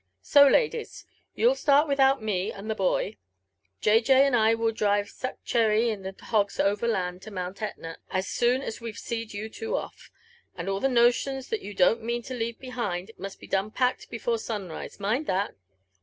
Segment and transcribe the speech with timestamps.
[0.23, 1.05] So, ladies,
[1.35, 3.17] you'll start without me and the boy.
[3.81, 4.25] J.J.
[4.25, 8.63] and I will drive Sue cherry and the hogs overland to Mount Etna, as soon
[8.63, 10.09] as we've see'd you two off;
[10.57, 14.09] and all the notions that you don't mean to leave behind must be done packed
[14.09, 15.53] before sunrise— mind thiat.''